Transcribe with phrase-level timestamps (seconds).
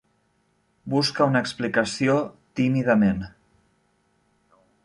[0.93, 2.17] Busca una explicació
[2.61, 3.23] tímidament.